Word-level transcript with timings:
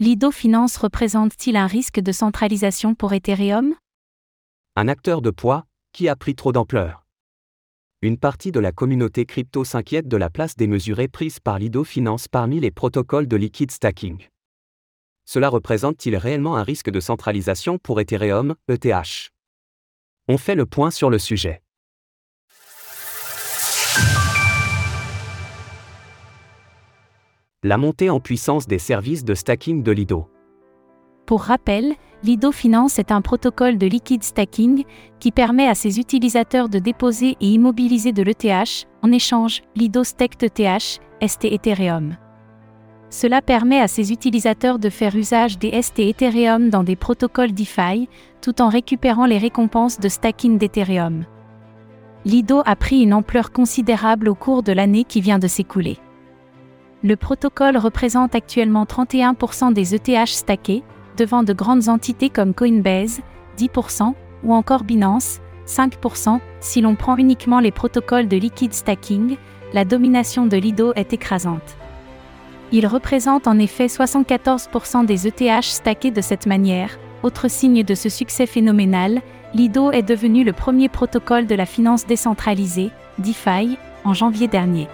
Lido 0.00 0.30
Finance 0.30 0.76
représente-t-il 0.76 1.56
un 1.56 1.66
risque 1.66 1.98
de 1.98 2.12
centralisation 2.12 2.94
pour 2.94 3.14
Ethereum? 3.14 3.74
Un 4.76 4.86
acteur 4.86 5.20
de 5.20 5.30
poids 5.30 5.66
qui 5.92 6.08
a 6.08 6.14
pris 6.14 6.36
trop 6.36 6.52
d'ampleur. 6.52 7.04
Une 8.00 8.16
partie 8.16 8.52
de 8.52 8.60
la 8.60 8.70
communauté 8.70 9.26
crypto 9.26 9.64
s'inquiète 9.64 10.06
de 10.06 10.16
la 10.16 10.30
place 10.30 10.54
démesurée 10.54 11.08
prise 11.08 11.40
par 11.40 11.58
Lido 11.58 11.82
Finance 11.82 12.28
parmi 12.28 12.60
les 12.60 12.70
protocoles 12.70 13.26
de 13.26 13.34
liquid 13.34 13.72
stacking. 13.72 14.28
Cela 15.24 15.48
représente-t-il 15.48 16.16
réellement 16.16 16.56
un 16.56 16.62
risque 16.62 16.90
de 16.90 17.00
centralisation 17.00 17.78
pour 17.78 18.00
Ethereum, 18.00 18.54
ETH 18.68 19.32
On 20.28 20.38
fait 20.38 20.54
le 20.54 20.66
point 20.66 20.92
sur 20.92 21.10
le 21.10 21.18
sujet. 21.18 21.60
La 27.64 27.76
montée 27.76 28.08
en 28.08 28.20
puissance 28.20 28.68
des 28.68 28.78
services 28.78 29.24
de 29.24 29.34
stacking 29.34 29.82
de 29.82 29.90
Lido. 29.90 30.28
Pour 31.26 31.42
rappel, 31.42 31.96
Lido 32.22 32.52
Finance 32.52 33.00
est 33.00 33.10
un 33.10 33.20
protocole 33.20 33.78
de 33.78 33.88
liquid 33.88 34.22
stacking 34.22 34.84
qui 35.18 35.32
permet 35.32 35.66
à 35.66 35.74
ses 35.74 35.98
utilisateurs 35.98 36.68
de 36.68 36.78
déposer 36.78 37.36
et 37.40 37.48
immobiliser 37.48 38.12
de 38.12 38.22
l'ETH, 38.22 38.86
en 39.02 39.10
échange, 39.10 39.62
Lido 39.74 40.04
Staked 40.04 40.40
ETH, 40.40 41.00
ST 41.20 41.46
Ethereum. 41.46 42.16
Cela 43.10 43.42
permet 43.42 43.80
à 43.80 43.88
ses 43.88 44.12
utilisateurs 44.12 44.78
de 44.78 44.88
faire 44.88 45.16
usage 45.16 45.58
des 45.58 45.82
ST 45.82 45.98
Ethereum 45.98 46.70
dans 46.70 46.84
des 46.84 46.94
protocoles 46.94 47.54
DeFi, 47.54 48.08
tout 48.40 48.62
en 48.62 48.68
récupérant 48.68 49.26
les 49.26 49.38
récompenses 49.38 49.98
de 49.98 50.08
stacking 50.08 50.58
d'Ethereum. 50.58 51.24
Lido 52.24 52.62
a 52.64 52.76
pris 52.76 53.02
une 53.02 53.14
ampleur 53.14 53.50
considérable 53.50 54.28
au 54.28 54.36
cours 54.36 54.62
de 54.62 54.70
l'année 54.70 55.02
qui 55.02 55.20
vient 55.20 55.40
de 55.40 55.48
s'écouler. 55.48 55.98
Le 57.04 57.14
protocole 57.14 57.76
représente 57.76 58.34
actuellement 58.34 58.84
31% 58.84 59.72
des 59.72 59.94
ETH 59.94 60.26
stackés, 60.26 60.82
devant 61.16 61.44
de 61.44 61.52
grandes 61.52 61.88
entités 61.88 62.28
comme 62.28 62.54
Coinbase, 62.54 63.20
10%, 63.56 64.14
ou 64.42 64.52
encore 64.52 64.82
Binance, 64.82 65.40
5%. 65.66 66.40
Si 66.58 66.80
l'on 66.80 66.96
prend 66.96 67.16
uniquement 67.16 67.60
les 67.60 67.70
protocoles 67.70 68.26
de 68.26 68.36
liquid 68.36 68.72
stacking, 68.72 69.36
la 69.72 69.84
domination 69.84 70.46
de 70.46 70.56
Lido 70.56 70.92
est 70.96 71.12
écrasante. 71.12 71.76
Il 72.72 72.86
représente 72.86 73.46
en 73.46 73.58
effet 73.58 73.86
74% 73.86 75.06
des 75.06 75.28
ETH 75.28 75.62
stackés 75.62 76.10
de 76.10 76.20
cette 76.20 76.46
manière. 76.46 76.98
Autre 77.22 77.48
signe 77.48 77.84
de 77.84 77.94
ce 77.94 78.08
succès 78.08 78.46
phénoménal, 78.46 79.22
Lido 79.54 79.92
est 79.92 80.02
devenu 80.02 80.42
le 80.42 80.52
premier 80.52 80.88
protocole 80.88 81.46
de 81.46 81.54
la 81.54 81.64
finance 81.64 82.06
décentralisée, 82.06 82.90
DeFi, 83.18 83.78
en 84.04 84.14
janvier 84.14 84.48
dernier 84.48 84.88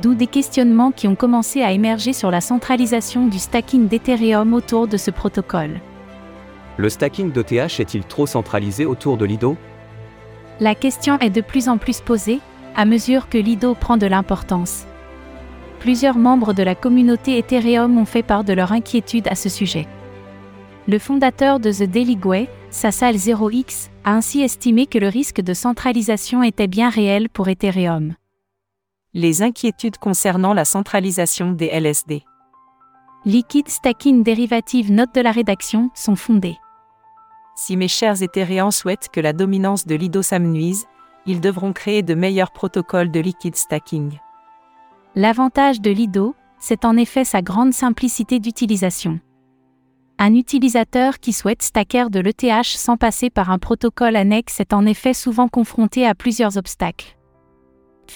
d'où 0.00 0.14
des 0.14 0.26
questionnements 0.26 0.92
qui 0.92 1.08
ont 1.08 1.14
commencé 1.14 1.62
à 1.62 1.72
émerger 1.72 2.12
sur 2.12 2.30
la 2.30 2.40
centralisation 2.40 3.26
du 3.26 3.38
stacking 3.38 3.88
d'Ethereum 3.88 4.54
autour 4.54 4.86
de 4.86 4.96
ce 4.96 5.10
protocole. 5.10 5.80
Le 6.76 6.88
stacking 6.88 7.32
d'ETH 7.32 7.80
est-il 7.80 8.04
trop 8.04 8.26
centralisé 8.26 8.86
autour 8.86 9.16
de 9.16 9.24
Lido? 9.24 9.56
La 10.60 10.74
question 10.74 11.18
est 11.18 11.30
de 11.30 11.40
plus 11.40 11.68
en 11.68 11.78
plus 11.78 12.00
posée, 12.00 12.40
à 12.76 12.84
mesure 12.84 13.28
que 13.28 13.38
Lido 13.38 13.74
prend 13.74 13.96
de 13.96 14.06
l'importance. 14.06 14.86
Plusieurs 15.80 16.18
membres 16.18 16.52
de 16.52 16.62
la 16.62 16.74
communauté 16.74 17.38
Ethereum 17.38 17.98
ont 17.98 18.04
fait 18.04 18.22
part 18.22 18.44
de 18.44 18.52
leur 18.52 18.72
inquiétude 18.72 19.28
à 19.28 19.34
ce 19.34 19.48
sujet. 19.48 19.86
Le 20.86 20.98
fondateur 20.98 21.60
de 21.60 21.70
The 21.70 21.84
Daily 21.84 22.16
Gwei, 22.16 22.48
Sassal 22.70 23.16
0x, 23.16 23.88
a 24.04 24.12
ainsi 24.12 24.40
estimé 24.40 24.86
que 24.86 24.98
le 24.98 25.08
risque 25.08 25.40
de 25.40 25.54
centralisation 25.54 26.42
était 26.42 26.66
bien 26.66 26.88
réel 26.88 27.28
pour 27.28 27.48
Ethereum 27.48 28.14
les 29.14 29.42
inquiétudes 29.42 29.96
concernant 29.98 30.52
la 30.52 30.64
centralisation 30.64 31.52
des 31.52 31.66
LSD. 31.66 32.24
Liquid 33.24 33.68
Stacking 33.68 34.22
Derivative 34.22 34.92
note 34.92 35.14
de 35.14 35.20
la 35.20 35.32
rédaction 35.32 35.90
sont 35.94 36.16
fondées. 36.16 36.58
Si 37.56 37.76
mes 37.76 37.88
chers 37.88 38.22
Ethereans 38.22 38.70
souhaitent 38.70 39.08
que 39.12 39.20
la 39.20 39.32
dominance 39.32 39.86
de 39.86 39.94
Lido 39.94 40.22
s'amenuise, 40.22 40.86
ils 41.26 41.40
devront 41.40 41.72
créer 41.72 42.02
de 42.02 42.14
meilleurs 42.14 42.52
protocoles 42.52 43.10
de 43.10 43.20
liquid 43.20 43.56
stacking. 43.56 44.18
L'avantage 45.14 45.80
de 45.80 45.90
Lido, 45.90 46.36
c'est 46.58 46.84
en 46.84 46.96
effet 46.96 47.24
sa 47.24 47.42
grande 47.42 47.72
simplicité 47.72 48.38
d'utilisation. 48.38 49.20
Un 50.18 50.34
utilisateur 50.34 51.18
qui 51.18 51.32
souhaite 51.32 51.62
stacker 51.62 52.10
de 52.10 52.20
l'ETH 52.20 52.64
sans 52.64 52.96
passer 52.96 53.30
par 53.30 53.50
un 53.50 53.58
protocole 53.58 54.16
annexe 54.16 54.60
est 54.60 54.72
en 54.72 54.86
effet 54.86 55.14
souvent 55.14 55.48
confronté 55.48 56.06
à 56.06 56.14
plusieurs 56.14 56.56
obstacles. 56.56 57.17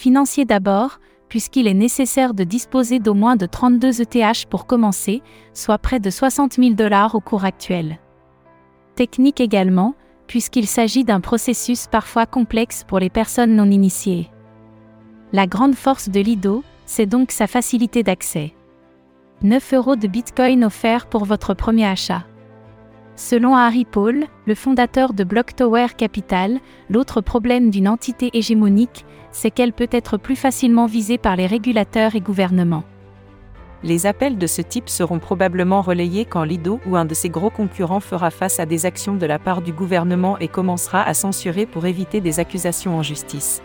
Financier 0.03 0.45
d'abord, 0.45 0.99
puisqu'il 1.29 1.69
est 1.69 1.75
nécessaire 1.75 2.35
de 2.35 2.43
disposer 2.43 2.99
d'au 2.99 3.15
moins 3.15 3.37
de 3.37 3.47
32 3.47 4.01
ETH 4.03 4.47
pour 4.51 4.67
commencer, 4.67 5.23
soit 5.55 5.79
près 5.79 6.01
de 6.01 6.11
60 6.11 6.55
000 6.55 6.71
dollars 6.75 7.15
au 7.15 7.21
cours 7.21 7.45
actuel. 7.45 8.01
Technique 8.97 9.41
également, 9.41 9.95
puisqu'il 10.27 10.67
s'agit 10.67 11.05
d'un 11.05 11.21
processus 11.21 11.87
parfois 11.87 12.27
complexe 12.27 12.83
pour 12.83 12.99
les 12.99 13.11
personnes 13.11 13.55
non 13.55 13.71
initiées. 13.71 14.29
La 15.33 15.47
grande 15.47 15.77
force 15.77 16.09
de 16.09 16.19
Lido, 16.19 16.65
c'est 16.85 17.07
donc 17.07 17.31
sa 17.31 17.47
facilité 17.47 18.03
d'accès. 18.03 18.55
9 19.43 19.73
euros 19.75 19.95
de 19.95 20.09
Bitcoin 20.09 20.65
offerts 20.65 21.07
pour 21.07 21.27
votre 21.27 21.55
premier 21.55 21.87
achat. 21.87 22.25
Selon 23.15 23.55
Harry 23.55 23.85
Paul, 23.85 24.25
le 24.47 24.55
fondateur 24.55 25.13
de 25.13 25.23
Block 25.23 25.55
Tower 25.55 25.89
Capital, 25.97 26.61
l'autre 26.89 27.21
problème 27.21 27.71
d'une 27.71 27.89
entité 27.89 28.31
hégémonique, 28.33 29.05
c'est 29.33 29.51
qu'elle 29.51 29.75
peut 29.75 29.89
être 29.91 30.17
plus 30.17 30.37
facilement 30.37 30.87
visée 30.87 31.19
par 31.19 31.37
les 31.37 31.47
régulateurs 31.47 32.15
et 32.15 32.21
gouvernements. 32.21 32.85
Les 33.85 34.07
appels 34.07 34.39
de 34.39 34.47
ce 34.47 34.63
type 34.63 34.89
seront 34.89 35.19
probablement 35.19 35.83
relayés 35.83 36.25
quand 36.25 36.45
Lido 36.45 36.81
ou 36.87 36.97
un 36.97 37.05
de 37.05 37.15
ses 37.15 37.29
gros 37.29 37.51
concurrents 37.51 38.01
fera 38.01 38.31
face 38.31 38.61
à 38.61 38.67
des 38.67 38.87
actions 38.87 39.17
de 39.17 39.27
la 39.27 39.39
part 39.39 39.61
du 39.61 39.73
gouvernement 39.73 40.39
et 40.39 40.49
commencera 40.49 41.03
à 41.03 41.15
censurer 41.15 41.67
pour 41.67 41.85
éviter 41.85 42.21
des 42.21 42.41
accusations 42.41 42.97
en 42.97 43.03
justice. 43.03 43.61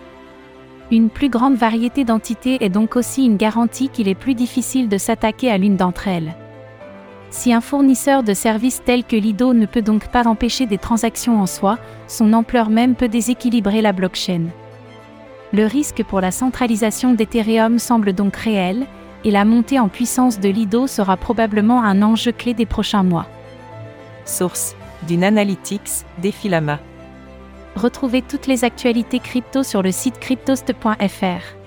Une 0.92 1.10
plus 1.10 1.30
grande 1.30 1.56
variété 1.56 2.04
d'entités 2.04 2.58
est 2.62 2.70
donc 2.70 2.96
aussi 2.96 3.26
une 3.26 3.38
garantie 3.38 3.90
qu'il 3.90 4.08
est 4.08 4.16
plus 4.16 4.36
difficile 4.36 4.90
de 4.90 4.98
s'attaquer 4.98 5.52
à 5.52 5.58
l'une 5.58 5.76
d'entre 5.76 6.08
elles. 6.08 6.36
Si 7.30 7.54
un 7.54 7.62
fournisseur 7.62 8.24
de 8.24 8.34
services 8.34 8.82
tel 8.86 9.04
que 9.04 9.16
Lido 9.16 9.54
ne 9.54 9.66
peut 9.66 9.82
donc 9.82 10.08
pas 10.08 10.28
empêcher 10.28 10.66
des 10.66 10.78
transactions 10.78 11.42
en 11.42 11.46
soi, 11.46 11.78
son 12.08 12.34
ampleur 12.34 12.70
même 12.70 12.96
peut 12.96 13.10
déséquilibrer 13.10 13.82
la 13.82 13.92
blockchain. 13.92 14.46
Le 15.54 15.66
risque 15.66 16.04
pour 16.04 16.22
la 16.22 16.32
centralisation 16.32 17.14
d'Ethereum 17.14 17.80
semble 17.80 18.14
donc 18.14 18.36
réel, 18.36 18.86
et 19.24 19.32
la 19.32 19.46
montée 19.46 19.80
en 19.80 19.90
puissance 19.90 20.40
de 20.40 20.50
Lido 20.50 20.88
sera 20.88 21.18
probablement 21.18 21.84
un 21.84 22.02
enjeu 22.02 22.32
clé 22.32 22.54
des 22.54 22.66
prochains 22.66 23.04
mois. 23.04 23.28
Source 24.26 24.76
d'une 25.08 25.24
Analytics, 25.24 26.06
Defilama. 26.22 26.80
Retrouvez 27.76 28.22
toutes 28.22 28.48
les 28.48 28.64
actualités 28.64 29.20
crypto 29.20 29.64
sur 29.64 29.82
le 29.82 29.92
site 29.92 30.20
cryptost.fr. 30.20 31.67